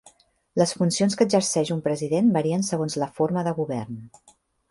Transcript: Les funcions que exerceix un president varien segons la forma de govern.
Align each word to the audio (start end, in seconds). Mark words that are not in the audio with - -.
Les 0.59 0.71
funcions 0.77 1.17
que 1.19 1.27
exerceix 1.27 1.69
un 1.75 1.83
president 1.89 2.33
varien 2.39 2.65
segons 2.71 2.97
la 3.03 3.11
forma 3.21 3.47
de 3.49 3.55
govern. 3.61 4.01